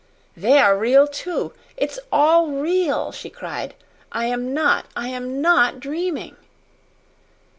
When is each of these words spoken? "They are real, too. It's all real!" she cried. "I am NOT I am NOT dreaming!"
"They 0.35 0.57
are 0.57 0.75
real, 0.75 1.07
too. 1.07 1.53
It's 1.77 1.99
all 2.11 2.47
real!" 2.47 3.11
she 3.11 3.29
cried. 3.29 3.75
"I 4.11 4.25
am 4.25 4.51
NOT 4.51 4.87
I 4.95 5.09
am 5.09 5.43
NOT 5.43 5.79
dreaming!" 5.79 6.37